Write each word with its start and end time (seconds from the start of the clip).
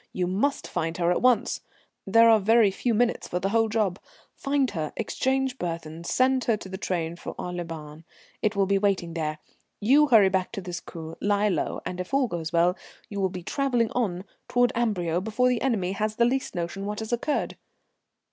You 0.13 0.25
must 0.25 0.67
find 0.67 0.97
her 0.97 1.11
at 1.11 1.21
once. 1.21 1.61
There 2.07 2.27
are 2.27 2.39
very 2.39 2.71
few 2.71 2.95
minutes 2.95 3.27
for 3.27 3.39
the 3.39 3.49
whole 3.49 3.69
job. 3.69 3.99
Find 4.33 4.71
her, 4.71 4.91
exchange 4.97 5.59
burthens, 5.59 6.09
send 6.09 6.45
her 6.45 6.57
to 6.57 6.67
the 6.67 6.79
train 6.79 7.15
for 7.17 7.35
Aix 7.39 7.55
les 7.55 7.63
Bains. 7.63 8.01
It 8.41 8.55
will 8.55 8.65
be 8.65 8.79
waiting 8.79 9.13
there. 9.13 9.37
You 9.79 10.07
hurry 10.07 10.29
back 10.29 10.51
to 10.53 10.61
this 10.61 10.81
coupé, 10.81 11.17
lie 11.21 11.49
low, 11.49 11.81
and, 11.85 11.99
if 11.99 12.15
all 12.15 12.25
goes 12.27 12.51
well, 12.51 12.75
you 13.09 13.19
will 13.19 13.29
be 13.29 13.43
travelling 13.43 13.91
on 13.91 14.23
toward 14.47 14.71
Amberieu 14.73 15.21
before 15.21 15.49
the 15.49 15.61
enemy 15.61 15.91
has 15.91 16.15
the 16.15 16.25
least 16.25 16.55
notion 16.55 16.87
what 16.87 16.97
has 16.97 17.13
occurred." 17.13 17.55